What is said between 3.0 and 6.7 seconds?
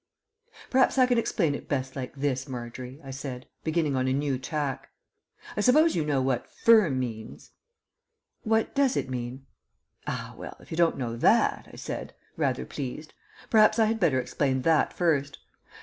I said, beginning on a new tack. "I suppose you know what